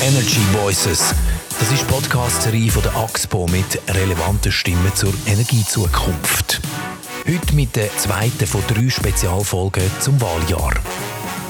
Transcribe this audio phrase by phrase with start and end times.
[0.00, 1.12] Energy Voices.
[1.58, 6.60] Das ist Podcast-Serie von der AXPO mit relevanten Stimmen zur Energiezukunft.
[7.26, 10.74] Heute mit der zweiten von drei Spezialfolgen zum Wahljahr.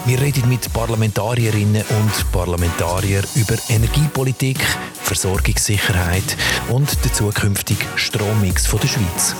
[0.06, 4.58] Wir reden mit Parlamentarierinnen und Parlamentariern über Energiepolitik,
[5.02, 6.36] Versorgungssicherheit
[6.70, 9.34] und den zukünftigen Strommix der Schweiz.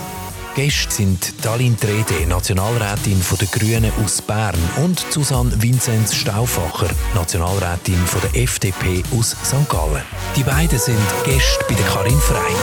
[0.55, 8.43] Gäste sind Dalin Trede, Nationalrätin der Grünen aus Bern und Susanne Vinzenz Stauffacher, Nationalrätin der
[8.43, 9.69] FDP aus St.
[9.69, 10.03] Gallen.
[10.35, 12.53] Die beiden sind Gäste bei der Karin Frey.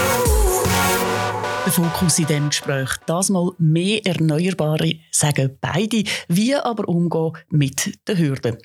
[1.65, 2.91] Der Fokus in diesem Gespräch.
[3.07, 8.57] Das mal mehr Erneuerbare, sagen beide, wie aber umgehen mit den Hürden.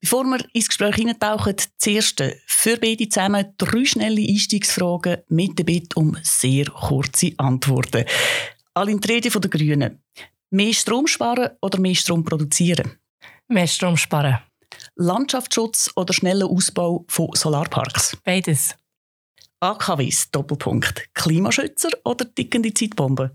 [0.00, 5.98] Bevor wir ins Gespräch eintauchen, zuerst für beide zusammen drei schnelle Einstiegsfragen mit der Bitte
[5.98, 8.04] um sehr kurze Antworten.
[8.74, 10.02] Aline Tredi von den Grünen.
[10.50, 12.92] Mehr Strom sparen oder mehr Strom produzieren?
[13.48, 14.38] Mehr Strom sparen.
[14.94, 18.16] Landschaftsschutz oder schneller Ausbau von Solarparks?
[18.24, 18.74] Beides.
[19.60, 21.12] AKWs, Doppelpunkt.
[21.14, 23.30] Klimaschützer oder tickende Zeitbomben?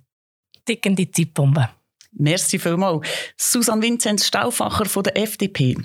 [0.66, 1.68] Tickende Zeitbomben.
[2.14, 3.06] Merci vielmals.
[3.36, 5.76] Susanne Vinzenz Stauffacher von der FDP.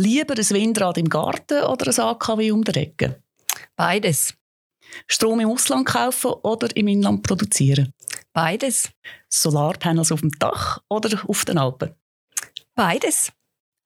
[0.00, 3.20] Lieber ein Windrad im Garten oder ein AKW um die Ecke?
[3.74, 4.32] Beides.
[5.08, 7.92] Strom im Ausland kaufen oder im Inland produzieren?
[8.32, 8.90] Beides.
[9.28, 11.96] Solarpanels auf dem Dach oder auf den Alpen?
[12.76, 13.32] Beides.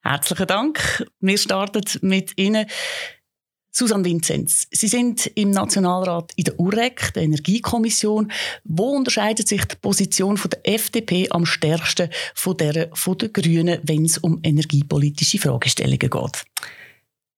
[0.02, 1.02] Herzlichen Dank.
[1.20, 2.66] Wir starten mit Ihnen.
[3.74, 8.30] Susanne Vinzenz, Sie sind im Nationalrat in der UREC, der Energiekommission.
[8.64, 13.80] Wo unterscheidet sich die Position von der FDP am stärksten von der von den Grünen,
[13.82, 16.44] wenn es um energiepolitische Fragestellungen geht?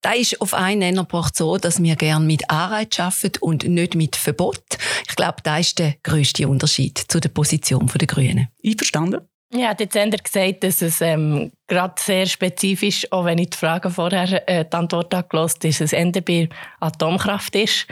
[0.03, 3.95] Da ist auf einen Nenner gebracht so, dass wir gerne mit Anreiz arbeiten und nicht
[3.95, 4.65] mit Verbot.
[5.09, 8.49] Ich glaube, da ist der größte Unterschied zu der Position der Grünen.
[8.63, 9.21] Einverstanden?
[9.53, 14.49] Ja, jetzt gesagt, dass es ähm, gerade sehr spezifisch, auch wenn ich die Frage vorher
[14.49, 16.49] äh, die Antwort angelost ist, dass es Ender bei
[16.81, 17.87] Atomkraft ist.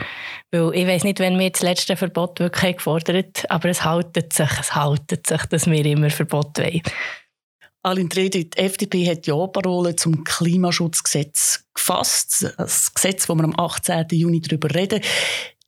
[0.51, 4.49] Weil ich weiß nicht, wenn wir das letzte Verbot wirklich gefordert aber es haltet sich,
[4.59, 6.81] es haltet sich, dass wir immer Verbot wollen.
[7.85, 12.53] Aline Tredi, die FDP hat ja Parole zum Klimaschutzgesetz gefasst.
[12.57, 14.05] Das Gesetz, wo wir am 18.
[14.11, 15.01] Juni darüber reden.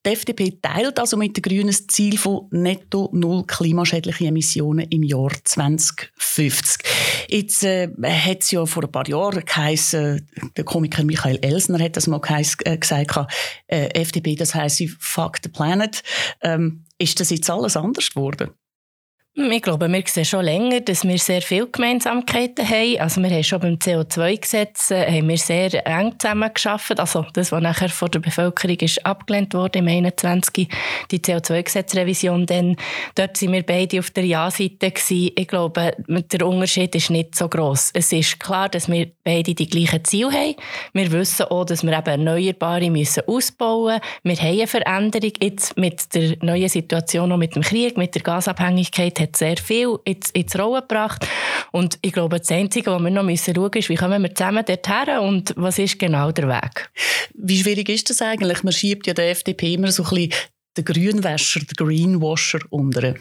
[0.06, 5.02] Die FDP teilt also mit den Grünen das Ziel von netto null klimaschädliche Emissionen im
[5.02, 6.84] Jahr 2050.
[7.28, 11.98] Jetzt äh, hat es ja vor ein paar Jahren geheißen, der Komiker Michael Elsner hat
[11.98, 13.16] das mal geheiss, äh, gesagt,
[13.66, 16.04] äh, FDP, das heisst, fuck the planet.
[16.42, 18.52] Ähm, ist das jetzt alles anders geworden?
[19.38, 23.00] Ich glaube, wir sehen schon länger, dass wir sehr viele Gemeinsamkeiten haben.
[23.02, 27.02] Also wir haben schon beim CO2-Gesetz äh, sehr eng zusammengearbeitet.
[27.02, 30.70] Also das, was nachher von der Bevölkerung ist abgelehnt wurde im 21.
[31.12, 32.78] die CO2-Gesetzrevision, dann
[33.16, 34.94] dort sind wir beide auf der Ja-Seite.
[35.10, 37.90] Ich glaube, der Unterschied ist nicht so groß.
[37.94, 40.56] Es ist klar, dass wir beide die gleichen Ziele haben.
[40.94, 44.42] Wir wissen auch, dass wir eben Erneuerbare müssen ausbauen müssen.
[44.42, 48.22] Wir haben eine Veränderung jetzt mit der neuen Situation, auch mit dem Krieg, mit der
[48.22, 51.28] Gasabhängigkeit hat sehr viel ins, ins Rollen gebracht.
[51.72, 54.34] Und ich glaube, das Einzige, was wir noch müssen schauen müssen, ist, wie kommen wir
[54.34, 56.90] zusammen dorthin und was ist genau der Weg.
[57.34, 58.64] Wie schwierig ist das eigentlich?
[58.64, 60.34] Man schiebt ja der FDP immer so ein bisschen
[60.78, 63.16] den Grünwäscher, den Greenwasher unter.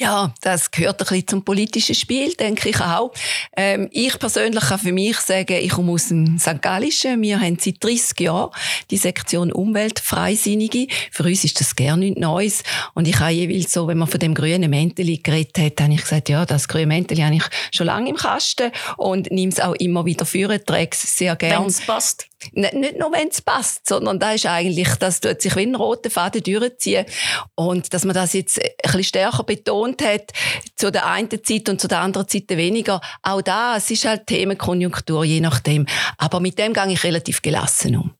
[0.00, 3.12] Ja, das gehört ein bisschen zum politischen Spiel, denke ich auch.
[3.54, 6.62] Ähm, ich persönlich kann für mich sagen, ich komme aus dem St.
[6.62, 7.20] Gallischen.
[7.20, 8.50] Wir haben seit 30 Jahren
[8.90, 10.86] die Sektion Umwelt Freisinnige.
[11.12, 12.62] Für uns ist das gerne nichts Neues.
[12.94, 16.00] Und ich habe jeweils so, wenn man von dem grünen Mäntel geredet hat, habe ich
[16.00, 19.74] gesagt, ja, das grüne Mäntel habe ich schon lange im Kasten und nehme es auch
[19.74, 21.60] immer wieder für, trage es sehr gerne.
[21.60, 22.29] Wenn es passt.
[22.52, 26.10] Nicht, nur, wenn es passt, sondern da ist eigentlich, das tut sich wie ein roter
[26.10, 27.06] Faden durchziehen.
[27.54, 30.32] Und dass man das jetzt ein bisschen stärker betont hat,
[30.76, 34.26] zu der einen Zeit und zu der anderen Zeit weniger, auch da, es ist halt
[34.26, 35.86] Themenkonjunktur, je nachdem.
[36.18, 38.14] Aber mit dem gehe ich relativ gelassen um.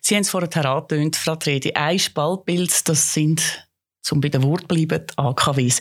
[0.00, 1.72] Sie haben es vorher angetönt, Frau Tredi.
[1.74, 3.68] Ein Spaltbild, das sind
[4.02, 5.80] zum bei den Wort bleiben, AKWs.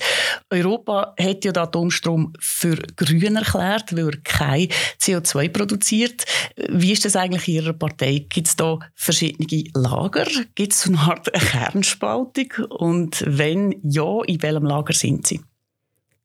[0.49, 4.67] Europa hat ja den Atomstrom für grün erklärt, weil er kein
[4.99, 6.25] CO2 produziert.
[6.69, 8.25] Wie ist das eigentlich in Ihrer Partei?
[8.29, 10.27] Gibt es da verschiedene Lager?
[10.55, 12.51] Gibt es eine Art Kernspaltung?
[12.69, 15.41] Und wenn ja, in welchem Lager sind Sie?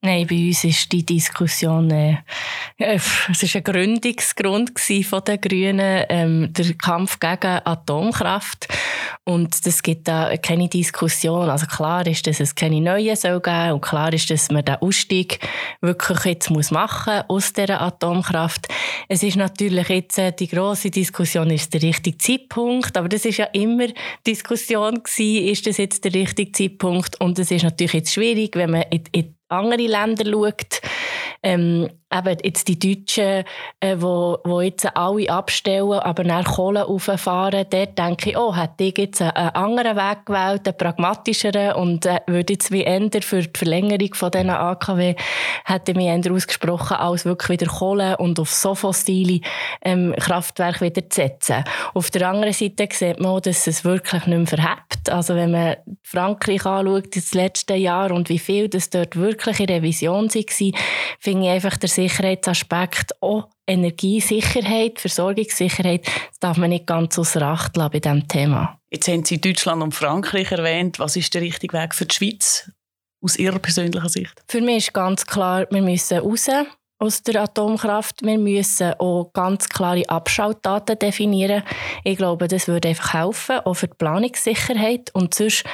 [0.05, 2.19] Nein, bei uns ist die Diskussion, äh,
[2.77, 8.69] äh es ist ein Gründungsgrund von den Grünen, ähm, der Kampf gegen Atomkraft.
[9.25, 11.49] Und es gibt da keine Diskussion.
[11.49, 14.75] Also klar ist, dass es keine neuen soll geben und klar ist, dass man den
[14.75, 15.39] Ausstieg
[15.81, 18.69] wirklich jetzt muss machen aus dieser Atomkraft.
[19.09, 23.39] Es ist natürlich jetzt äh, die große Diskussion, ist der richtige Zeitpunkt, aber das ist
[23.39, 23.87] ja immer
[24.27, 27.19] Diskussion gewesen, ist das jetzt der richtige Zeitpunkt?
[27.23, 30.81] Und es ist natürlich jetzt schwierig, wenn man in, in andere Länder schaut,
[31.43, 33.45] ähm, eben jetzt die Deutschen,
[33.81, 38.85] äh, wo, wo jetzt alle abstellen, aber nach Kohle rauffahren, dort denke ich, oh, hätte
[38.85, 43.43] ich jetzt einen anderen Weg gewählt, einen pragmatischeren und äh, würde jetzt wie ändern für
[43.43, 45.15] die Verlängerung von diesen AKW,
[45.65, 49.41] hätte ich mich eher ausgesprochen, als wirklich wieder Kohle und auf so fossile
[49.83, 51.65] ähm, Kraftwerke wieder zu setzen.
[51.95, 55.11] Auf der anderen Seite sieht man auch, dass es wirklich nicht mehr verhebt.
[55.11, 59.67] Also wenn man Frankreich anschaut, das letzte Jahr und wie viel das dort wirklich in
[59.67, 60.81] Revision war,
[61.21, 67.77] finde ich einfach der Sicherheitsaspekt auch Energiesicherheit, Versorgungssicherheit, das darf man nicht ganz außer Acht
[67.77, 68.79] lassen bei diesem Thema.
[68.91, 70.99] Jetzt haben Sie Deutschland und Frankreich erwähnt.
[70.99, 72.71] Was ist der richtige Weg für die Schweiz
[73.23, 74.43] aus Ihrer persönlichen Sicht?
[74.49, 76.49] Für mich ist ganz klar, wir müssen raus
[76.99, 78.23] aus der Atomkraft.
[78.23, 81.63] Wir müssen auch ganz klare Abschaltdaten definieren.
[82.05, 85.11] Ich glaube, das würde einfach helfen, auch für die Planungssicherheit.
[85.15, 85.65] Und sonst,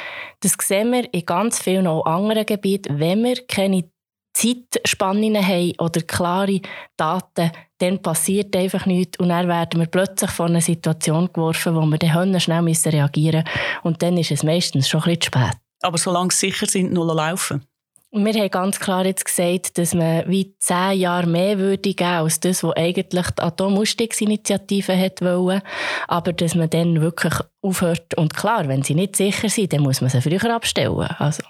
[0.40, 3.90] das sehen wir in ganz vielen anderen Gebieten, wenn wir keine
[4.32, 6.60] Zeitspannen haben oder klare
[6.96, 11.80] Daten, dann passiert einfach nichts und dann werden wir plötzlich vor eine Situation geworfen, wo
[11.80, 15.58] wir dann schnell reagieren müssen und dann ist es meistens schon ein bisschen spät.
[15.82, 17.64] Aber solange sie sicher sind, nur laufen?
[18.12, 22.40] Wir haben ganz klar jetzt gesagt, dass man wie zehn Jahre mehr würde geben als
[22.40, 25.62] das, was eigentlich die Atomausstiegsinitiative wollte.
[26.08, 28.14] Aber dass man dann wirklich aufhört.
[28.16, 31.06] Und klar, wenn sie nicht sicher sind, dann muss man sie früher abstellen.
[31.18, 31.44] Also.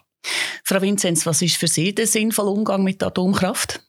[0.64, 3.80] Frau Vinzenz, was ist für Sie der sinnvolle Umgang mit Atomkraft?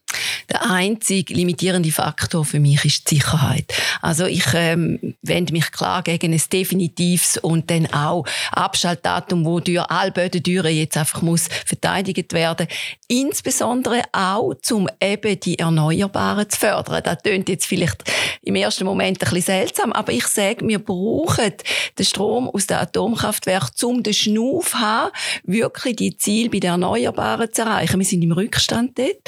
[0.49, 3.73] Der einzige limitierende Faktor für mich ist die Sicherheit.
[4.01, 9.79] Also ich ähm, wende mich klar gegen ein definitives und dann auch Abschaltdatum, wo durch
[9.89, 10.41] alle Böden
[10.75, 12.67] jetzt einfach muss verteidigt werden.
[13.07, 17.01] Insbesondere auch, um eben die Erneuerbaren zu fördern.
[17.03, 18.03] Das klingt jetzt vielleicht
[18.41, 21.53] im ersten Moment ein bisschen seltsam, aber ich sage, wir brauchen
[21.97, 25.11] den Strom aus dem Atomkraftwerk, um den Schnuff haben,
[25.43, 27.99] wirklich die Ziele bei den Erneuerbaren zu erreichen.
[27.99, 29.21] Wir sind im Rückstand dort.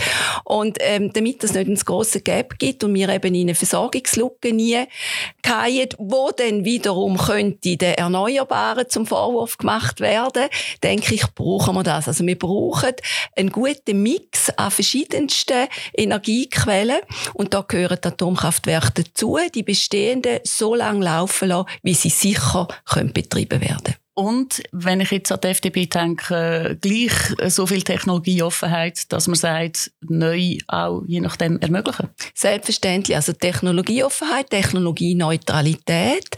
[0.43, 4.53] Und ähm, damit es nicht ein grosses Gap gibt und wir eben in eine Versorgungslücke
[4.53, 4.83] nie
[5.45, 10.47] fallen, wo dann wiederum könnte den Erneuerbaren zum Vorwurf gemacht werden,
[10.83, 12.07] denke ich, brauchen wir das.
[12.07, 12.93] Also wir brauchen
[13.35, 17.01] einen guten Mix an verschiedensten Energiequellen
[17.33, 22.67] und da gehören die Atomkraftwerke dazu, die bestehenden so lange laufen lassen, wie sie sicher
[22.85, 27.13] können betrieben werden und wenn ich jetzt an die FDP denke, gleich
[27.47, 32.09] so viel Technologieoffenheit, dass man sagt, neu auch je nachdem ermöglichen?
[32.35, 33.15] Selbstverständlich.
[33.15, 36.29] Also Technologieoffenheit, Technologieneutralität.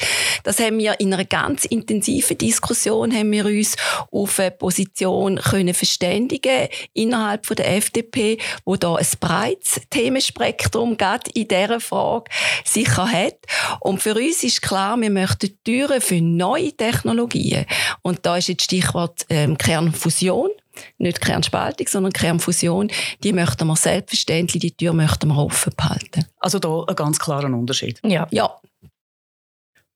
[0.44, 3.76] Das haben wir in einer ganz intensiven Diskussion haben wir uns
[4.12, 11.32] auf eine Position können verständigen innerhalb von der FDP, wo da ein breites Themenspektrum gerade
[11.34, 12.32] in dieser Frage
[12.64, 13.38] sicher hat.
[13.80, 17.65] Und für uns ist klar, wir möchten Türen für neue Technologien
[18.02, 20.50] und da ist jetzt Stichwort ähm, Kernfusion
[20.98, 22.92] nicht Kernspaltung, sondern Kernfusion,
[23.24, 26.26] die möchten wir selbstverständlich, die Tür möchten wir offen behalten.
[26.40, 28.00] Also da ein ganz klarer Unterschied.
[28.04, 28.28] Ja.
[28.32, 28.54] ja.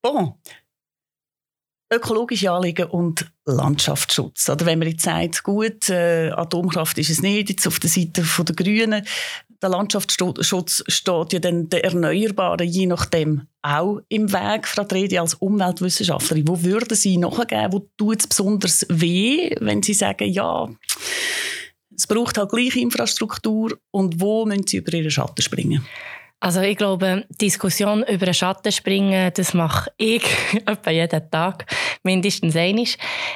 [0.01, 0.35] Bon.
[1.91, 4.47] Ökologische Anliegen und Landschaftsschutz.
[4.47, 8.23] Oder wenn man jetzt sagt, gut, äh, Atomkraft ist es nicht, jetzt auf der Seite
[8.23, 9.05] der Grünen,
[9.61, 15.33] der Landschaftsschutz steht ja dann der Erneuerbaren je nachdem auch im Weg, Frau Tredi, als
[15.35, 16.47] Umweltwissenschaftlerin.
[16.47, 17.73] Wo würden Sie nachgeben?
[17.73, 20.69] Wo tut es besonders weh, wenn Sie sagen, ja,
[21.93, 25.85] es braucht halt gleiche Infrastruktur und wo müssen Sie über Ihren Schatten springen?
[26.41, 30.23] Also ich glaube, Diskussion über den Schatten springen, das mache ich
[30.65, 31.65] etwa jeden Tag,
[32.03, 32.85] mindestens einmal.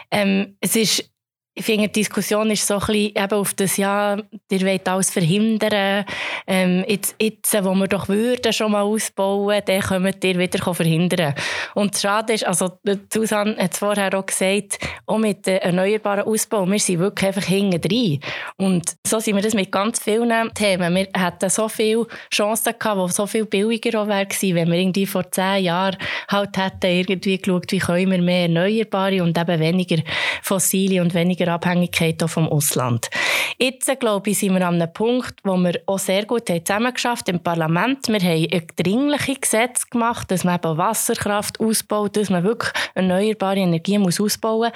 [0.10, 1.13] Ähm, es ist
[1.56, 4.18] ich finde, die Diskussion ist so ein bisschen eben auf das, ja,
[4.50, 6.04] ihr wollt alles verhindern.
[6.48, 11.36] Ähm, jetzt, jetzt, wo wir doch würden schon mal ausbauen, dann können wir wieder verhindern.
[11.76, 12.72] Und das Schade ist, also
[13.12, 17.48] Susanne hat es vorher auch gesagt, auch mit dem erneuerbaren Ausbau, wir sind wirklich einfach
[17.48, 18.20] hinten drin.
[18.58, 20.96] Und so sind wir das mit ganz vielen Themen.
[20.96, 25.06] Wir hätten so viele Chancen gehabt, die so viel billiger auch wäre wenn wir irgendwie
[25.06, 25.98] vor zehn Jahren
[26.30, 30.02] halt hätten irgendwie geschaut, wie können wir mehr erneuerbare und eben weniger
[30.42, 33.10] fossile und weniger weniger Abhängigkeit vom Ausland.
[33.58, 37.30] Jetzt, glaube ich, sind wir an einem Punkt, wo wir auch sehr gut haben zusammengeschafft
[37.30, 38.08] im Parlament.
[38.08, 43.60] Wir haben ein dringliches Gesetz gemacht, dass man eben Wasserkraft ausbaut, dass man wirklich erneuerbare
[43.60, 44.72] Energie muss ausbauen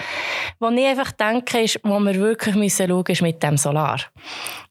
[0.60, 0.72] muss.
[0.72, 4.00] Was ich einfach denke, ist, wo wir wirklich müssen schauen ist mit dem Solar.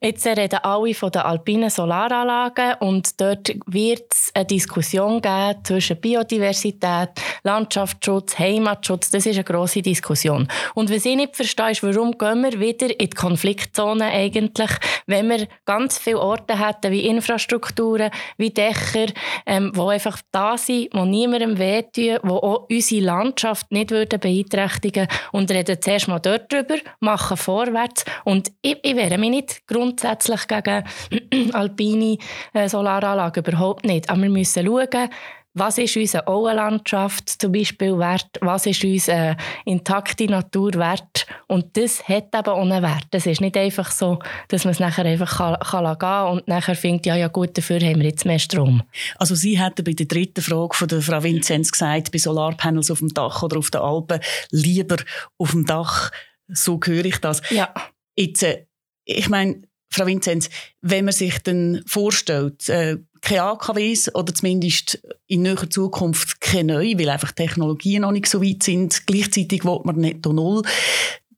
[0.00, 6.00] Jetzt reden alle von den alpinen Solaranlagen und dort wird es eine Diskussion geben zwischen
[6.00, 7.10] Biodiversität,
[7.42, 9.10] Landschaftsschutz, Heimatschutz.
[9.10, 10.48] Das ist eine grosse Diskussion.
[10.74, 14.70] Und was ich nicht verstehe, ist warum gehen wir wieder in die Konfliktzone eigentlich,
[15.06, 19.06] wenn wir ganz viele Orte hätten, wie Infrastrukturen, wie Dächer,
[19.46, 25.08] ähm, wo einfach da sind, wo niemandem wehtun, wo auch unsere Landschaft nicht würden beeinträchtigen.
[25.32, 28.04] Und reden zuerst mal dort drüber, machen vorwärts.
[28.24, 30.84] Und ich, ich wäre mich nicht grundsätzlich gegen
[31.52, 32.18] alpine
[32.52, 35.08] äh, Solaranlagen, überhaupt nicht, aber wir müssen schauen,
[35.56, 42.06] was ist unsere Auenlandschaft zum Beispiel wert, was ist unsere intakte Natur wert und das
[42.06, 43.06] hat eben auch einen Wert.
[43.10, 46.74] Es ist nicht einfach so, dass man es nachher einfach kann, kann gehen und nachher
[46.74, 48.82] findet, ja, ja gut, dafür haben wir jetzt mehr Strom.
[49.16, 52.98] Also Sie hätten bei der dritten Frage von der Frau Vinzenz gesagt, bei Solarpanels auf
[52.98, 54.20] dem Dach oder auf den Alpen
[54.50, 54.96] lieber
[55.38, 56.10] auf dem Dach,
[56.48, 57.40] so höre ich das.
[57.48, 57.72] Ja.
[58.14, 58.66] Jetzt, äh,
[59.06, 60.50] ich meine, Frau Vinzenz,
[60.82, 66.98] wenn man sich dann vorstellt, äh, keine AKWs oder zumindest in näherer Zukunft keine neue,
[66.98, 69.06] weil einfach Technologien noch nicht so weit sind.
[69.06, 70.62] Gleichzeitig will man netto null.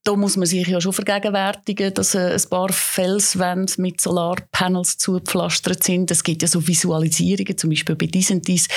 [0.04, 5.84] Da muss man sich ja schon vergegenwärtigen, dass äh, ein paar Felswände mit Solarpanels zugepflastert
[5.84, 6.10] sind.
[6.10, 8.68] Es gibt ja so Visualisierungen, zum Beispiel bei Disentis.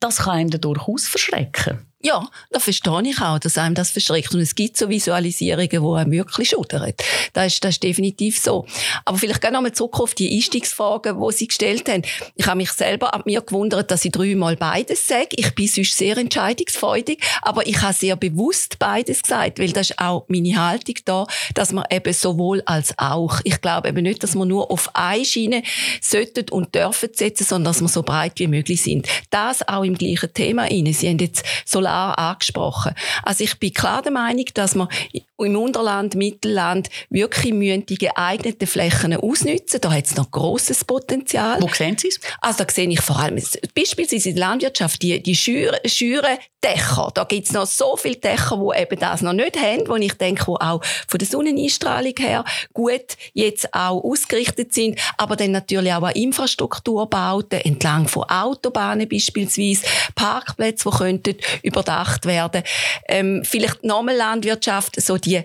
[0.00, 1.86] Das kann einem durchaus verschrecken.
[2.04, 4.34] Ja, das verstehe ich auch, dass einem das verschreckt.
[4.34, 6.92] Und es gibt so Visualisierungen, die einem wirklich schudern.
[7.32, 8.66] Das ist, das ist definitiv so.
[9.06, 12.02] Aber vielleicht gerne nochmal zurück auf die Einstiegsfragen, die Sie gestellt haben.
[12.34, 15.28] Ich habe mich selber an mir gewundert, dass ich dreimal beides sage.
[15.30, 19.98] Ich bin sonst sehr entscheidungsfreudig, aber ich habe sehr bewusst beides gesagt, weil das ist
[19.98, 23.40] auch meine Haltung da, dass man eben sowohl als auch.
[23.44, 25.62] Ich glaube eben nicht, dass man nur auf eine Schiene
[26.02, 29.08] sollten und dürfen setzen, sondern dass wir so breit wie möglich sind.
[29.30, 30.92] Das auch im gleichen Thema inne.
[30.92, 32.92] Sie haben jetzt Solar klar angesprochen.
[33.22, 34.88] Also ich bin klar der Meinung, dass wir
[35.38, 39.80] im Unterland, Mittelland wirklich müssen die geeigneten Flächen ausnutzen.
[39.80, 41.60] Da hat es noch grosses Potenzial.
[41.60, 42.20] Wo sehen Sie es?
[42.40, 43.40] Also da sehe ich vor allem
[43.74, 47.10] beispielsweise in der Landwirtschaft die, die schüren Dächer.
[47.12, 50.14] Da gibt es noch so viele Dächer, die eben das noch nicht haben, wo ich
[50.14, 55.92] denke, wo auch von der Sonneneinstrahlung her gut jetzt auch ausgerichtet sind, aber dann natürlich
[55.92, 59.82] auch an Infrastrukturbauten entlang von Autobahnen beispielsweise,
[60.14, 61.36] Parkplätze, die könnten
[61.84, 62.62] überdacht werden.
[63.08, 65.42] Ähm, vielleicht nochmal Landwirtschaft, so die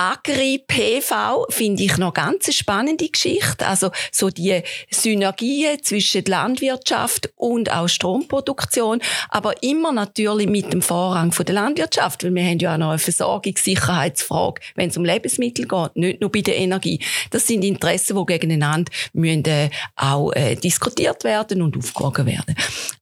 [0.00, 3.66] Agri-PV finde ich noch ganz eine spannende Geschichte.
[3.66, 11.32] Also so die Synergien zwischen Landwirtschaft und auch Stromproduktion, aber immer natürlich mit dem Vorrang
[11.32, 15.68] von der Landwirtschaft, weil wir haben ja auch noch eine Versorgungssicherheitsfrage, wenn es um Lebensmittel
[15.68, 17.00] geht, nicht nur bei der Energie.
[17.28, 22.54] Das sind Interessen, die gegeneinander müssen, äh, auch äh, diskutiert werden und aufgewogen werden.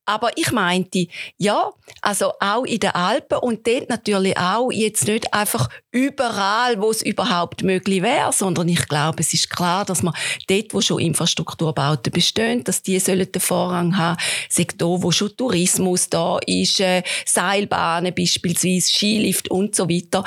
[0.05, 5.33] Aber ich meinte, ja, also auch in den Alpen und dort natürlich auch jetzt nicht
[5.33, 10.13] einfach überall, wo es überhaupt möglich wäre, sondern ich glaube, es ist klar, dass man
[10.47, 14.19] dort, wo schon Infrastrukturbauten bestehen, dass die sollen den Vorrang haben.
[14.49, 20.23] Sektor, wo schon Tourismus da ist, äh, Seilbahnen beispielsweise, Skilift und so weiter.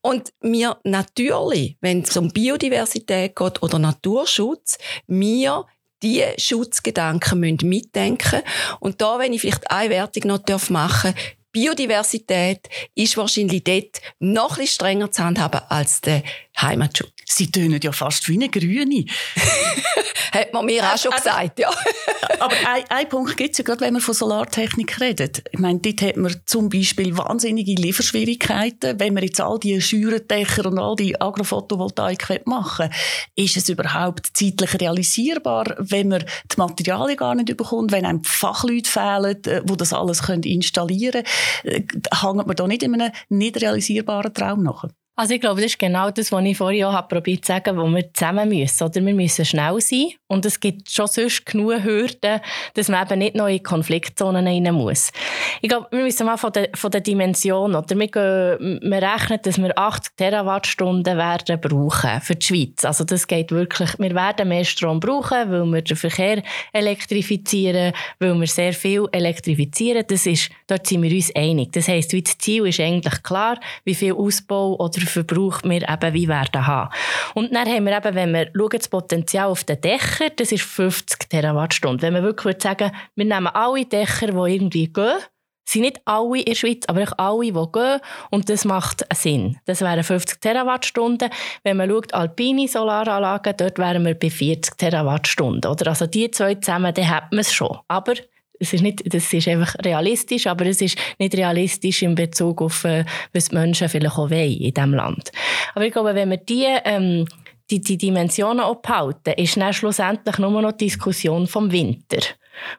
[0.00, 5.64] Und mir natürlich, wenn es um Biodiversität geht oder Naturschutz, mir
[6.02, 8.42] die Schutzgedanken müssen mitdenken.
[8.80, 14.58] Und da, wenn ich vielleicht eine Wertung noch machen darf, Biodiversität ist wahrscheinlich dort noch
[14.58, 16.22] ein strenger zu handhaben als der
[16.58, 17.11] Heimatschutz.
[17.26, 19.04] Sie tönen ja fast wie eine Grüne.
[20.32, 21.70] Hat man mir auch schon gesagt, ja.
[22.40, 25.42] Aber ein, ein Punkt gibt es ja, gerade wenn man von Solartechnik redet.
[25.52, 28.98] Ich meine, dort hat man zum Beispiel wahnsinnige Lieferschwierigkeiten.
[28.98, 32.88] Wenn man jetzt all die Schürendächer und all die Agrophotovoltaik machen
[33.36, 38.22] will, ist es überhaupt zeitlich realisierbar, wenn man die Materialien gar nicht bekommt, wenn einem
[38.22, 41.24] die Fachleute fehlen, die äh, das alles installieren
[41.62, 41.82] können, äh,
[42.20, 44.84] hängt man da nicht in einem nicht realisierbaren Traum nach?
[45.14, 47.86] Also ich glaube, das ist genau das, was ich vorhin auch probiert zu sagen, wo
[47.86, 48.82] wir zusammen müssen.
[48.82, 52.40] Oder wir müssen schnell sein und es gibt schon sonst genug Hürden,
[52.72, 55.12] dass man eben nicht noch in Konfliktzonen rein muss.
[55.60, 59.38] Ich glaube, wir müssen mal von der, von der Dimension, oder wir, gehen, wir rechnen,
[59.42, 62.84] dass wir 80 Terawattstunden werden brauchen für die Schweiz.
[62.86, 66.42] Also das geht wirklich, wir werden mehr Strom brauchen, weil wir den Verkehr
[66.72, 70.04] elektrifizieren, weil wir sehr viel elektrifizieren.
[70.08, 71.70] Das ist, dort sind wir uns einig.
[71.72, 76.28] Das heisst, das Ziel ist eigentlich klar, wie viel Ausbau oder Verbrauch wir eben wie
[76.28, 76.90] werden haben.
[77.34, 80.64] Und dann haben wir eben, wenn wir schauen, das Potenzial auf den Dächern, das ist
[80.64, 82.02] 50 Terawattstunden.
[82.02, 85.18] Wenn man wirklich sagen wir nehmen alle Dächer, die irgendwie gehen,
[85.64, 88.00] sind nicht alle in der Schweiz, aber alle, die gehen.
[88.30, 89.58] Und das macht Sinn.
[89.64, 91.30] Das wären 50 Terawattstunden.
[91.62, 95.70] Wenn man schaut, alpine Solaranlagen, dort wären wir bei 40 Terawattstunden.
[95.70, 95.88] Oder?
[95.88, 97.78] Also die zwei zusammen, dann hat man es schon.
[97.88, 98.14] Aber
[98.62, 102.84] es ist nicht, das ist einfach realistisch, aber es ist nicht realistisch in Bezug auf,
[102.84, 105.32] äh, was die Menschen vielleicht auch wollen in diesem Land.
[105.74, 107.26] Aber ich glaube, wenn wir die, ähm,
[107.70, 112.20] die, die Dimensionen abhalten, ist dann schlussendlich nur noch die Diskussion vom Winter.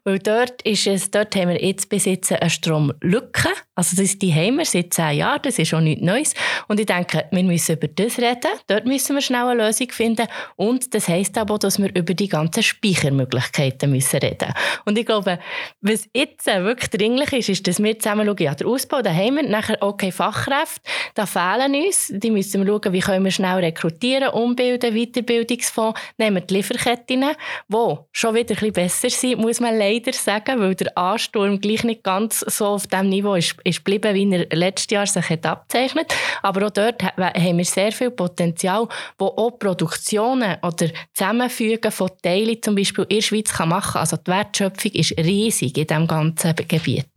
[0.04, 4.34] Weil dort, ist es, dort haben wir jetzt bis jetzt eine Stromlücke Also das, die
[4.36, 6.34] wir seit zehn Jahren, das ist auch nichts Neues.
[6.68, 10.28] Und ich denke, wir müssen über das reden, dort müssen wir schnell eine Lösung finden.
[10.56, 14.54] Und das heisst aber, dass wir über die ganzen Speichermöglichkeiten müssen reden
[14.86, 15.40] Und ich glaube,
[15.82, 19.44] was jetzt wirklich dringlich ist, ist, dass wir zusammen schauen, ja, der Ausbau, haben wir
[19.44, 20.82] nachher okay Fachkräfte,
[21.16, 26.44] da fehlen uns, die müssen wir schauen, wie können wir schnell rekrutieren, umbilden, Weiterbildungsfonds, nehmen
[26.48, 27.26] die Lieferketten,
[27.68, 31.84] die schon wieder ein bisschen besser sind, muss man leider sagen, weil der Ansturm gleich
[31.84, 35.46] nicht ganz so auf dem Niveau ist ist geblieben, wie er letztes Jahr sich hat
[35.46, 36.14] abzeichnet.
[36.42, 42.62] Aber auch dort haben wir sehr viel Potenzial, wo auch Produktionen oder Zusammenfügen von Teilen
[42.62, 44.02] zum Beispiel in der Schweiz kann machen kann.
[44.02, 47.08] Also die Wertschöpfung ist riesig in diesem ganzen Gebiet.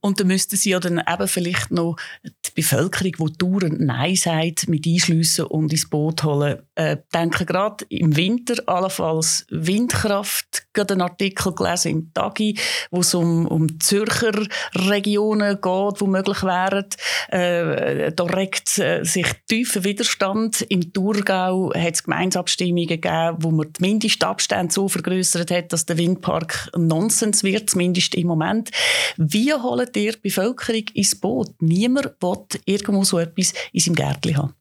[0.00, 4.68] Und da müssten Sie ja dann eben vielleicht noch die Bevölkerung, die dauernd Nein sagt,
[4.68, 6.62] mit einschliessen und ins Boot holen.
[6.74, 10.63] Äh, denke gerade im Winter allenfalls Windkraft.
[10.74, 12.58] Gerade einen Artikel gelesen im Tagi,
[12.90, 14.32] wo es um, um Zürcher
[14.74, 16.86] Regionen geht, die möglich wären.
[17.28, 20.62] Äh, da regt äh, sich tiefer Widerstand.
[20.62, 25.98] Im Thurgau hat es Gemeinsabstimmungen gegeben, wo man die Mindestabstände so vergrößert hat, dass der
[25.98, 28.70] Windpark Nonsens wird, zumindest im Moment.
[29.16, 31.50] Wie holt ihr die Bevölkerung ins Boot?
[31.60, 34.54] Niemand will irgendwo so etwas in seinem Gärtchen haben.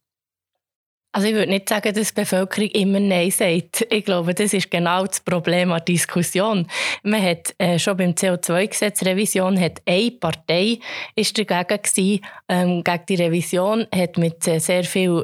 [1.15, 3.85] Also ich würde nicht sagen, dass die Bevölkerung immer Nein sagt.
[3.91, 6.67] Ich glaube, das ist genau das Problem an der Diskussion.
[7.03, 10.79] Man hat äh, schon beim CO2-Gesetz Revision hat eine Partei
[11.15, 15.23] ist dagegen gewesen, ähm, gegen die Revision, hat mit äh, sehr viel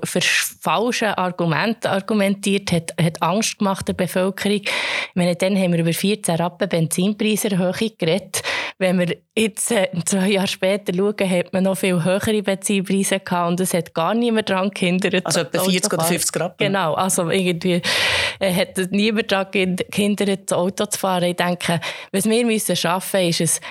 [0.62, 4.62] falschen Argumenten argumentiert, hat, hat Angst gemacht der Bevölkerung.
[4.62, 8.44] Ich meine, dann haben wir über 14 Rappen Benzinpreiserhöhung geredet.
[8.78, 13.50] Wenn wir jetzt äh, zwei Jahre später schauen, hat man noch viel höhere Benzinpreise gehabt
[13.50, 15.26] und es hat gar niemand daran gehindert.
[15.26, 15.44] Also
[15.82, 16.58] 40 oder 50 Grad.
[16.58, 17.82] Genau, also irgendwie
[18.40, 21.24] äh, hat niemand daran gehindert, Auto zu fahren.
[21.24, 21.80] Ich denke,
[22.12, 23.62] was wir müssen schaffen müssen, ist es,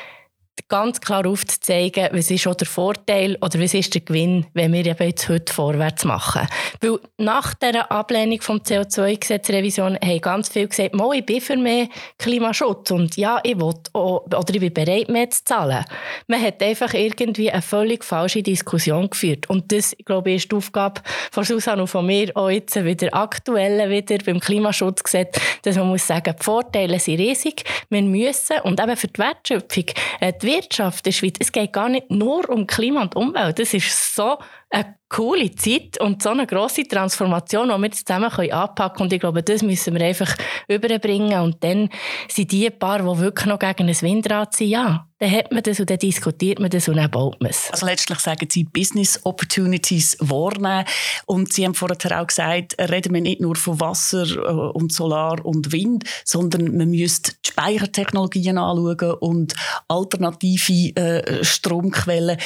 [0.68, 4.84] ganz klar aufzuzeigen, was ist auch der Vorteil oder was ist der Gewinn, wenn wir
[4.84, 6.46] eben jetzt heute vorwärts machen.
[6.80, 11.88] Weil nach der Ablehnung vom CO2-Gesetzrevision haben ganz viele gesagt, Mo, ich bin für mehr
[12.18, 15.84] Klimaschutz und ja, ich will auch, oder ich bin bereit, mehr zu zahlen.
[16.26, 20.56] Man hat einfach irgendwie eine völlig falsche Diskussion geführt und das, glaube ich, ist die
[20.56, 25.88] Aufgabe von Susanne und von mir auch jetzt wieder aktuell wieder beim Klimaschutzgesetz, dass man
[25.88, 29.84] muss sagen, die Vorteile sind riesig, wir müssen und eben für die Wertschöpfung
[30.20, 33.58] äh, die Wirtschaft der Schweiz, es geht gar nicht nur um Klima und Umwelt.
[33.58, 34.38] Das ist so
[34.70, 39.06] eine coole Zeit und so eine grosse Transformation, die wir zusammen anpacken können.
[39.06, 40.36] Und ich glaube, das müssen wir einfach
[40.68, 41.40] überbringen.
[41.40, 41.88] Und dann
[42.28, 45.80] sind die paar, die wirklich noch gegen ein Windrad sind, ja, dann hat man das
[45.80, 47.70] und dann diskutiert man das und dann baut man es.
[47.72, 50.84] Also letztlich sagen Sie Business Opportunities wahrnehmen.
[51.26, 55.44] Und Sie haben vorher auch gesagt, reden wir nicht nur von Wasser äh, und Solar
[55.44, 59.54] und Wind, sondern man müsste die Speichertechnologien anschauen und
[59.88, 62.38] alternative äh, Stromquellen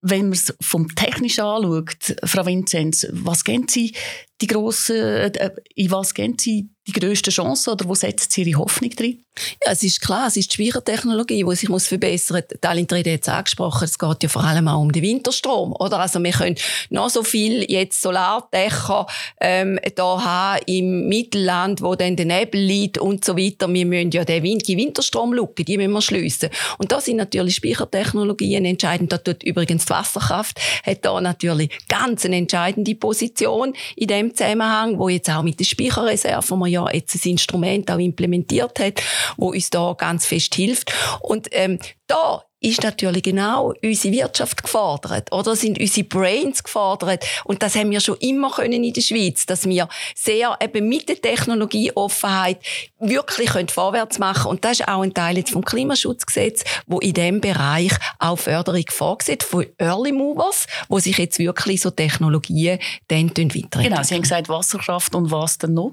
[0.00, 3.94] wenn man es vom Technischen anschaut, Frau Vinzenz, was gehen Sie
[4.40, 8.58] die grossen, äh, in was gehen Sie die grössten Chancen oder wo setzen Sie Ihre
[8.58, 9.22] Hoffnung drin?
[9.64, 12.60] Ja, es ist klar, es ist die Speichertechnologie, die sich muss verbessern muss.
[12.60, 15.74] Talin hat es angesprochen, es geht ja vor allem auch um den Winterstrom.
[15.78, 16.00] Oder?
[16.00, 16.56] Also wir können
[16.90, 19.06] noch so viel jetzt Solardächer
[19.40, 23.72] ähm, da haben im Mittelland, wo dann der Nebel liegt und so weiter.
[23.72, 26.50] Wir müssen ja den Wind, die Winterstromlücke, die müssen wir schliessen.
[26.78, 29.12] Und da sind natürlich Speichertechnologien entscheidend.
[29.12, 34.98] Da tut übrigens die Wasserkraft hat da natürlich ganz eine entscheidende Position in dem Zusammenhang,
[34.98, 39.02] wo jetzt auch mit der Speicherreserve, wo man ja jetzt ein Instrument auch implementiert hat,
[39.36, 40.92] wo uns da ganz fest hilft.
[41.20, 47.62] Und ähm, da ist natürlich genau unsere Wirtschaft gefordert, oder sind unsere Brains gefordert und
[47.62, 51.20] das haben wir schon immer können in der Schweiz, dass wir sehr eben mit der
[51.20, 52.58] Technologieoffenheit
[52.98, 57.14] wirklich können vorwärts machen und das ist auch ein Teil jetzt vom Klimaschutzgesetz, wo in
[57.14, 63.28] dem Bereich auch Förderung vorgesehen von Early Movers, wo sich jetzt wirklich so Technologien dann
[63.28, 63.84] weiterentwickeln.
[63.84, 65.92] Genau, Sie haben gesagt Wasserkraft und was denn noch?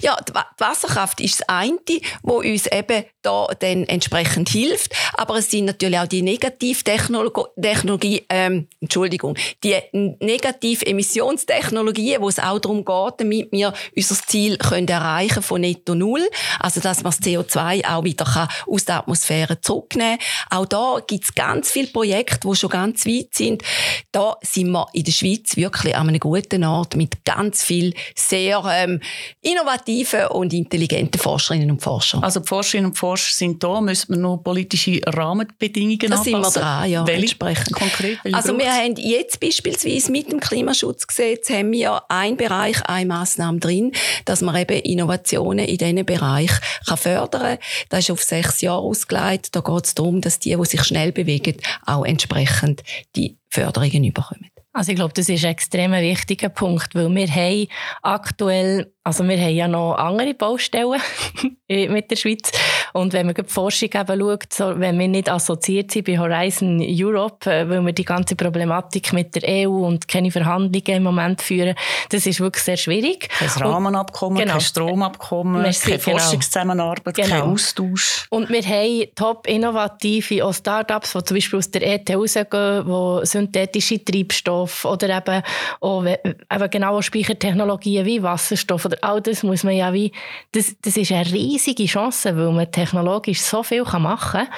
[0.00, 1.78] Ja, die Wasserkraft ist das eine,
[2.22, 4.92] wo uns eben da dann entsprechend hilft.
[5.14, 12.84] Aber es sind natürlich auch die Negativtechnologie, ähm, Entschuldigung, die Negativ-Emissionstechnologien, wo es auch darum
[12.84, 16.28] geht, damit wir unser Ziel können erreichen von Netto Null.
[16.58, 20.58] Also, dass man das CO2 auch wieder kann aus der Atmosphäre zurücknehmen kann.
[20.58, 23.62] Auch da gibt es ganz viele Projekte, die schon ganz weit sind.
[24.10, 28.62] Da sind wir in der Schweiz wirklich an einem guten Ort mit ganz viel sehr
[28.70, 29.00] ähm,
[29.40, 32.22] innovativen und intelligenten Forscherinnen und Forschern.
[32.22, 36.42] Also Forscherinnen und Forscher sind da, müssen wir noch politische Rahmenbedingungen das anpassen?
[36.42, 37.72] Das sind wir dran, ja, welche, entsprechend.
[37.72, 43.58] Konkret, also wir haben jetzt beispielsweise mit dem Klimaschutzgesetz haben wir einen Bereich, eine Massnahme
[43.58, 43.92] drin,
[44.24, 46.50] dass man eben Innovationen in diesem Bereich
[46.86, 47.58] kann fördern kann.
[47.88, 49.54] Das ist auf sechs Jahre ausgelegt.
[49.54, 52.82] Da geht es darum, dass die, die sich schnell bewegen, auch entsprechend
[53.16, 54.52] die Förderungen bekommen.
[54.74, 57.66] Also ich glaube, das ist ein extrem wichtiger Punkt, weil wir haben
[58.00, 61.00] aktuell also wir haben ja noch andere Baustellen
[61.68, 62.52] mit der Schweiz.
[62.92, 66.80] Und wenn man die Forschung eben schaut, so, wenn wir nicht assoziiert sind bei Horizon
[66.80, 71.42] Europe, äh, weil wir die ganze Problematik mit der EU und keine Verhandlungen im Moment
[71.42, 71.74] führen,
[72.10, 73.28] das ist wirklich sehr schwierig.
[73.30, 74.52] Kein Rahmenabkommen, genau.
[74.52, 76.18] kein Stromabkommen, Merci, keine genau.
[76.18, 77.28] Forschungszusammenarbeit, genau.
[77.28, 78.26] kein Austausch.
[78.30, 84.04] Und wir haben top innovative Startups, die zum Beispiel aus der ETH rausgehen, die synthetische
[84.04, 85.42] Treibstoffe oder eben,
[85.80, 90.12] auch, eben genau Speichertechnologien wie Wasserstoff oder all das muss man ja wie,
[90.52, 94.48] das, das ist eine riesige Chance, weil man technologisch so viel machen kann.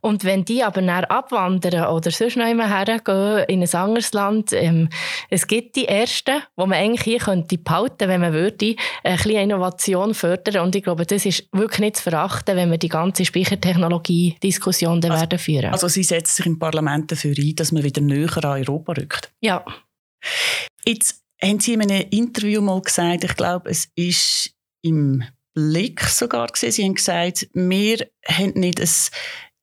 [0.00, 4.52] Und wenn die aber dann abwandern oder sonst noch immer hergehen in ein anderes Land,
[4.52, 4.88] ähm,
[5.30, 9.42] es gibt die ersten, wo man eigentlich hier könnte behalten, wenn man würde, ein bisschen
[9.42, 10.64] Innovation fördern.
[10.64, 15.08] Und ich glaube, das ist wirklich nicht zu verachten, wenn wir die ganze Speichertechnologie-Diskussion also,
[15.08, 15.72] werden führen.
[15.72, 19.32] Also Sie setzen sich im Parlament dafür ein, dass man wieder näher an Europa rückt?
[19.40, 19.64] Ja.
[20.84, 25.24] Jetzt haben Sie in einem Interview mal gesagt, ich glaube, es ist im
[25.54, 28.88] Blick sogar gesehen, Sie haben gesagt, wir haben nicht ein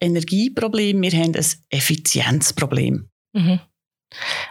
[0.02, 3.10] Energieproblem, wir haben ein Effizienzproblem.
[3.34, 3.60] Mhm.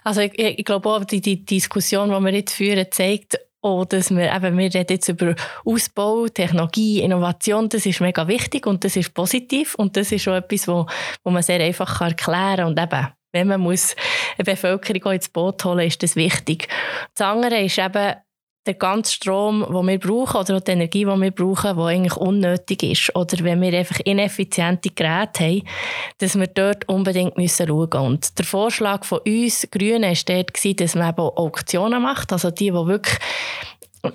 [0.05, 4.11] Also ich, ich, glaube auch, die, die Diskussion, die wir jetzt führen, zeigt auch, dass
[4.11, 8.95] wir, eben, wir reden jetzt über Ausbau, Technologie, Innovation, das ist mega wichtig und das
[8.95, 10.87] ist positiv und das ist auch etwas, wo,
[11.25, 13.95] wo man sehr einfach erklären kann und eben wenn man muss
[14.37, 16.69] eine Bevölkerung ins Boot holen ist das wichtig.
[17.15, 18.15] Das andere ist eben
[18.69, 22.17] der ganze Strom, den wir brauchen, oder auch die Energie, die wir brauchen, die eigentlich
[22.17, 23.17] unnötig ist.
[23.17, 25.63] Oder wenn wir einfach ineffiziente Geräte haben,
[26.19, 28.07] dass wir dort unbedingt müssen schauen müssen.
[28.07, 32.67] Und der Vorschlag von uns Grünen war dort, dass man eben Auktionen macht, also die,
[32.67, 33.19] die wirklich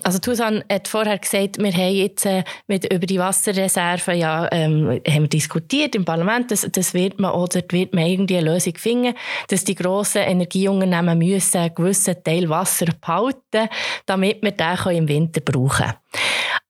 [0.04, 5.02] also Susan hat vorher gesagt, wir haben jetzt äh, mit, über die Wasserreserven ja, ähm,
[5.08, 6.52] haben diskutiert im Parlament.
[6.52, 9.14] Das, das wird man oder wird man irgendwie eine Lösung finden,
[9.50, 13.70] dass die grossen Energieunternehmen müssen einen gewissen Teil Wasser behalten,
[14.06, 15.94] damit wir den im Winter brauchen können.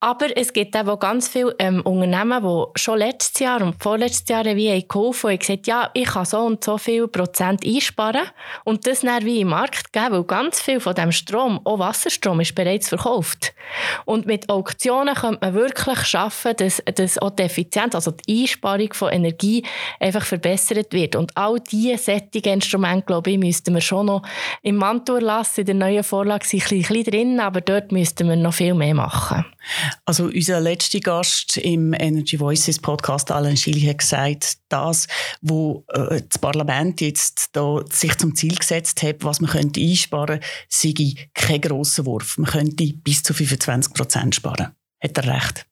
[0.04, 4.44] Aber es gibt auch ganz viele ähm, Unternehmen, die schon letztes Jahr und vorletztes Jahr
[4.44, 8.28] wie geholfen und gesagt ja, ich kann so und so viel Prozent einsparen
[8.66, 12.42] und das dann wie im Markt geben, weil ganz viel von dem Strom, auch Wasserstrom,
[12.42, 13.54] ist bereits verkauft.
[14.04, 18.92] Und mit Auktionen könnte man wirklich schaffen, dass, dass auch die Effizienz, also die Einsparung
[18.92, 19.63] von Energie
[20.02, 21.16] einfach verbessert wird.
[21.16, 24.24] Und all diese sättigen Instrumente, glaube ich, müssten wir schon noch
[24.63, 25.62] im Mantur lassen.
[25.62, 28.96] In der neuen Vorlage sind ein bisschen drin, aber dort müssten wir noch viel mehr
[28.96, 29.46] machen.
[30.06, 35.08] Also unser letzter Gast im Energy Voices Podcast, Alan Schilly, hat gesagt, das,
[35.41, 40.39] wo äh, das Parlament jetzt da sich zum Ziel gesetzt hat, was man könnte einsparen
[40.69, 40.93] sei
[41.34, 42.38] kein grosser Wurf.
[42.38, 44.76] Man könnte bis zu 25 Prozent sparen.
[45.02, 45.65] Hat er recht?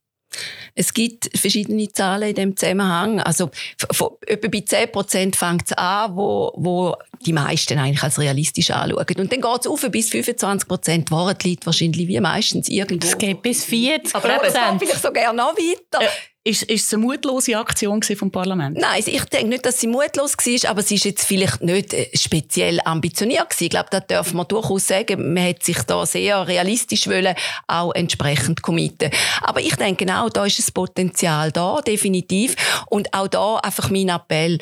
[0.76, 3.20] Es gibt verschiedene Zahlen in dem Zusammenhang.
[3.20, 3.50] Also
[3.91, 8.72] von, etwa bei 10 Prozent fängt es an, wo, wo die meisten eigentlich als realistisch
[8.72, 9.06] anschauen.
[9.17, 11.12] Und dann geht es auf bis 25 Prozent.
[11.12, 13.08] Wahrheit liegt wahrscheinlich wie meistens irgendwo.
[13.08, 16.04] Es geht bis 40 Aber es geht vielleicht sogar noch weiter.
[16.04, 16.10] Ja.
[16.43, 18.75] Ist, ist es eine mutlose Aktion vom Parlament?
[18.75, 22.10] Nein, ich denke nicht, dass sie mutlos war, aber sie ist jetzt vielleicht nicht äh,
[22.15, 23.65] speziell ambitioniert gewesen.
[23.65, 27.36] Ich glaube, da dürfen wir durchaus sagen, man hat sich da sehr realistisch wollen,
[27.67, 29.12] auch entsprechend committen.
[29.41, 32.56] Aber ich denke auch, da ist das Potenzial da, definitiv.
[32.89, 34.58] Und auch da einfach mein Appell,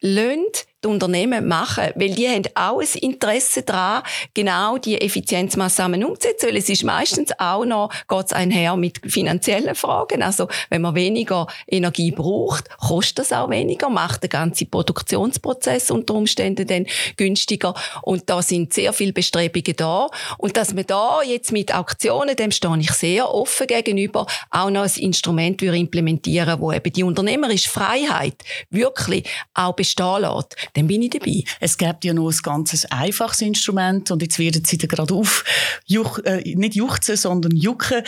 [0.00, 4.02] lönt die Unternehmen machen, weil die haben auch ein Interesse daran,
[4.34, 10.22] genau die Effizienzmaßnahmen umzusetzen, weil es ist meistens auch noch, geht einher mit finanziellen Fragen.
[10.22, 16.14] Also, wenn man weniger Energie braucht, kostet das auch weniger, macht den ganzen Produktionsprozess unter
[16.14, 17.74] Umständen dann günstiger.
[18.02, 20.08] Und da sind sehr viele Bestrebungen da.
[20.38, 24.82] Und dass man da jetzt mit Auktionen, dem stehe ich sehr offen gegenüber, auch noch
[24.82, 28.36] ein Instrument implementieren, wo eben die unternehmerische Freiheit
[28.70, 31.44] wirklich auch bestehen lässt dann bin ich dabei.
[31.60, 35.44] Es gibt ja noch ein ganz einfaches Instrument und jetzt werden sie da gerade auf,
[35.86, 38.02] juch, äh, nicht juchzen, sondern jucken.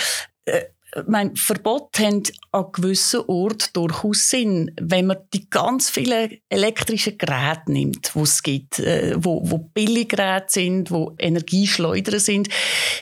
[0.45, 0.65] Äh,
[1.07, 7.73] mein Verbot haben an gewissen Orten durchaus Sinn, wenn man die ganz vielen elektrischen Geräte
[7.73, 12.49] nimmt, die es gibt, äh, wo, wo Billiggeräte sind, wo Energieschleuder sind.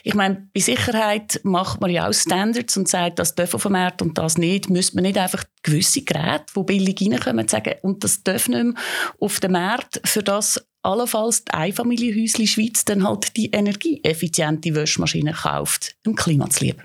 [0.03, 4.01] Ich meine, bei Sicherheit macht man ja auch Standards und sagt, das auf dem Markt
[4.01, 4.69] und das nicht.
[4.69, 8.73] Müsste man nicht einfach gewisse Geräte, die billig reinkommen, sagen, und das darf nicht mehr
[9.19, 15.95] auf dem Markt, für das allenfalls die Einfamilienhäusli Schweiz dann halt die energieeffiziente Waschmaschine kauft,
[16.05, 16.83] dem Klima zu lieben.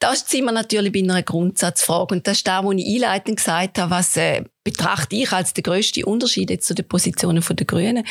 [0.00, 2.14] Da sind wir natürlich bei einer Grundsatzfrage.
[2.14, 5.62] Und das ist das, was ich einleitend gesagt habe, was äh, betrachte ich als den
[5.62, 8.06] grössten Unterschied jetzt zu den Positionen der Grünen.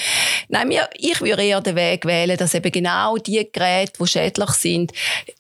[0.50, 4.52] Nein, mir, ich würde eher den Weg wählen, dass eben genau die Geräte, die schädlich
[4.52, 4.92] sind,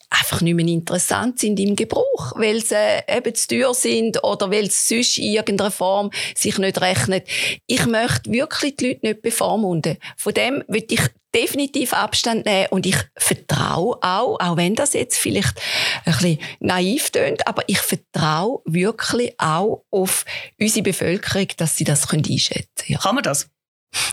[0.09, 4.65] einfach nicht mehr interessant sind im Gebrauch, weil sie eben zu teuer sind oder weil
[4.65, 7.27] es sonst in irgendeiner Form sich nicht rechnet.
[7.67, 9.97] Ich möchte wirklich die Leute nicht bevormunden.
[10.17, 11.01] Von dem würde ich
[11.33, 15.59] definitiv Abstand nehmen und ich vertraue auch, auch wenn das jetzt vielleicht
[16.05, 20.25] ein bisschen naiv tönt, aber ich vertraue wirklich auch auf
[20.59, 22.93] unsere Bevölkerung, dass sie das einschätzen können.
[22.93, 22.99] Ja.
[22.99, 23.49] Kann man das?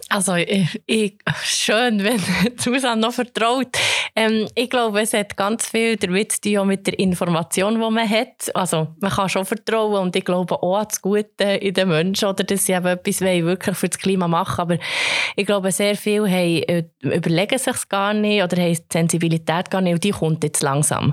[0.09, 2.21] Also, ich, ich, schön, wenn
[2.57, 3.77] Susanne noch vertraut.
[4.15, 8.09] Ähm, ich glaube, es hat ganz viel damit zu tun mit der Information, die man
[8.09, 8.55] hat.
[8.55, 12.29] Also, man kann schon vertrauen und ich glaube auch an das Gute in den Menschen
[12.29, 14.79] oder dass sie eben etwas wirklich für das Klima machen Aber
[15.35, 19.71] ich glaube, sehr viele haben, äh, überlegen sich es gar nicht oder haben die Sensibilität
[19.71, 21.13] gar nicht und die kommt jetzt langsam.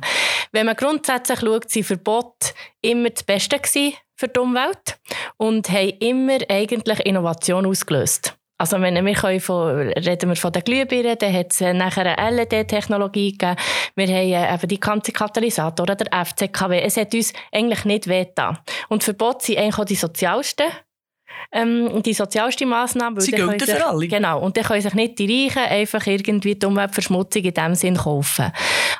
[0.52, 3.60] Wenn man grundsätzlich schaut, sind Verbote immer das Beste
[4.16, 5.00] für die Umwelt
[5.38, 8.38] und haben immer eigentlich Innovation ausgelöst.
[8.64, 13.34] Also wenn wir von, reden wir von den Glühbirnen, dann hat es nachher eine LED-Technologie
[13.34, 13.58] gegeben.
[13.96, 16.80] Wir haben äh, eben die ganze Katalysatoren, der FCKW.
[16.80, 18.58] Es hat uns eigentlich nicht wehgetan.
[18.88, 20.68] Und Verbote sind eigentlich auch die sozialsten
[21.52, 23.22] ähm, die sozialste Massnahme.
[23.22, 24.08] Sie gelten für alle.
[24.08, 24.40] Genau.
[24.42, 28.52] Und dann können sich nicht die Reichen einfach irgendwie die Umweltverschmutzung in diesem Sinn kaufen.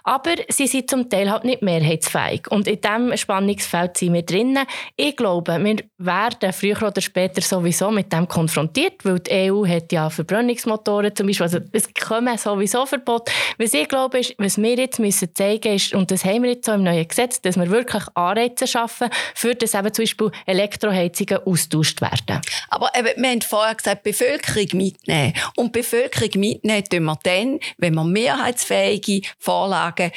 [0.04, 2.50] Aber sie sind zum Teil halt nicht mehrheitsfähig.
[2.50, 4.66] Und in diesem Spannungsfeld sind wir drinnen.
[4.96, 9.92] Ich glaube, wir werden früher oder später sowieso mit dem konfrontiert, weil die EU hat
[9.92, 11.44] ja Verbrennungsmotoren zum Beispiel.
[11.44, 13.32] Also es kommen sowieso Verbote.
[13.58, 16.66] Was ich glaube, ist, was wir jetzt müssen zeigen ist, und das haben wir jetzt
[16.66, 21.40] so im neuen Gesetz, dass wir wirklich Anreize schaffen, für das eben zum Beispiel Elektroheizungen
[21.46, 22.23] austauscht werden.
[22.70, 25.34] Aber eben, wir haben vorher gesagt, Bevölkerung mitnehmen.
[25.56, 30.12] Und Bevölkerung mitnehmen tun wir dann, wenn man mehrheitsfähige Vorlagen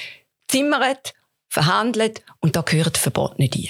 [0.49, 1.15] zimmert,
[1.49, 3.69] verhandelt und da gehört Verbot nicht ein.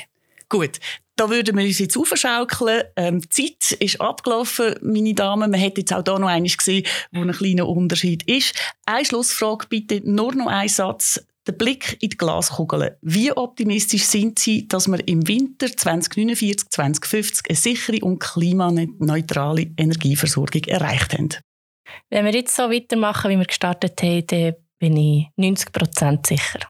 [0.49, 0.81] Gut,
[1.17, 2.85] da würden wir uns jetzt aufschaukeln.
[2.95, 5.51] Ähm, die Zeit ist abgelaufen, meine Damen.
[5.51, 8.55] Man hat jetzt auch da noch eines gesehen, wo ein kleiner Unterschied ist.
[8.85, 11.25] Eine Schlussfrage bitte, nur noch ein Satz.
[11.47, 12.99] Der Blick in die Glaskugel.
[13.03, 20.65] Wie optimistisch sind Sie, dass wir im Winter 2049, 2050 eine sichere und klimaneutrale Energieversorgung
[20.65, 21.29] erreicht haben?
[22.11, 26.61] Wenn wir jetzt so weitermachen, wie wir gestartet haben, dann bin ich 90 Prozent sicher.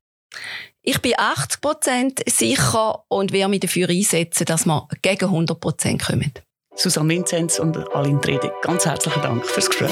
[0.83, 6.03] Ich bin 80 Prozent sicher und werde mich dafür einsetzen, dass wir gegen 100 Prozent
[6.05, 6.33] kommen.
[6.77, 9.91] Susanne Vinzenz und Aline Trede, ganz herzlichen Dank fürs Gespräch.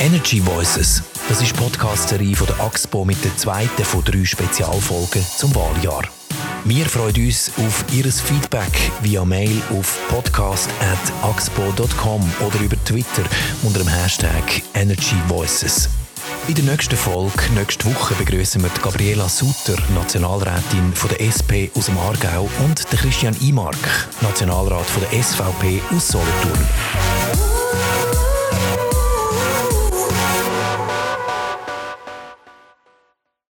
[0.00, 1.02] Energy Voices.
[1.28, 6.04] Das ist die Podcast-Serie von der AXPO mit der zweiten von drei Spezialfolgen zum Wahljahr.
[6.64, 13.22] Wir freuen uns auf Ihr Feedback via Mail auf podcast.axpo.com oder über Twitter
[13.62, 15.88] unter dem Hashtag Energy Voices.
[16.48, 21.86] In der nächsten Folge, nächste Woche, begrüßen wir Gabriela Sutter, Nationalrätin von der SP aus
[21.86, 27.53] dem Aargau und Christian Imark, Nationalrat von der SVP aus Solothurn.